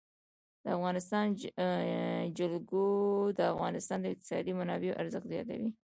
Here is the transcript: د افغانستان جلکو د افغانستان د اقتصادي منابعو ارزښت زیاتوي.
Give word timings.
د 0.63 0.65
افغانستان 0.77 1.25
جلکو 2.37 2.85
د 3.37 3.39
افغانستان 3.53 3.97
د 4.01 4.05
اقتصادي 4.11 4.51
منابعو 4.59 4.99
ارزښت 5.01 5.27
زیاتوي. 5.33 5.69